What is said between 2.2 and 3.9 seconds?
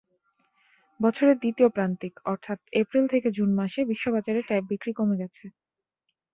অর্থাৎ এপ্রিল থেকে জুন মাসে